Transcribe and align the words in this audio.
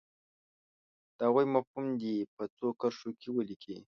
د 1.17 1.19
هغو 1.29 1.41
مفهوم 1.55 1.85
دې 2.01 2.15
په 2.35 2.43
څو 2.57 2.67
کرښو 2.79 3.09
کې 3.19 3.29
ولیکي. 3.31 3.75